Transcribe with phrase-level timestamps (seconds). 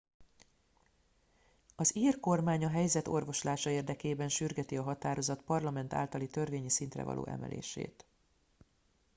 [1.75, 7.25] az ír kormány a helyzet orvoslása érdekében sürgeti a határozat parlament általi törvényi szintre való
[7.25, 8.05] emelését